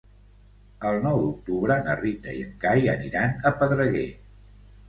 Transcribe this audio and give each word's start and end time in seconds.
El 0.91 0.97
nou 1.03 1.19
d'octubre 1.25 1.77
na 1.89 1.95
Rita 2.01 2.33
i 2.39 2.41
en 2.47 2.57
Cai 2.65 2.91
aniran 2.97 3.39
a 3.51 3.53
Pedreguer. 3.61 4.09